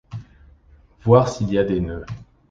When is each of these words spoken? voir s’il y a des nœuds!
voir 1.03 1.29
s’il 1.29 1.51
y 1.53 1.59
a 1.59 1.63
des 1.63 1.79
nœuds! 1.79 2.07